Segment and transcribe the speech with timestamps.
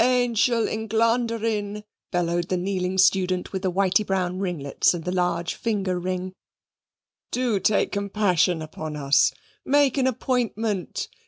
[0.00, 5.96] "Angel Englanderinn!" bellowed the kneeling student with the whity brown ringlets and the large finger
[5.96, 6.32] ring,
[7.30, 9.32] "do take compassion upon us.
[9.64, 11.06] Make an appointment.